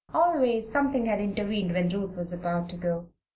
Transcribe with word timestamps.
Always 0.15 0.67
something 0.67 1.05
had 1.05 1.21
intervened 1.21 1.73
when 1.73 1.89
Ruth 1.89 2.17
was 2.17 2.33
about 2.33 2.69
to 2.69 2.75
go. 2.75 3.09